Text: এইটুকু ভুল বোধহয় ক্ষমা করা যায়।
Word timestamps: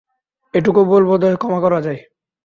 এইটুকু 0.53 0.81
ভুল 0.85 1.03
বোধহয় 1.09 1.37
ক্ষমা 1.37 1.59
করা 1.59 1.79
যায়। 1.81 1.99